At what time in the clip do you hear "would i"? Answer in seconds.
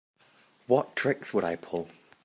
1.31-1.55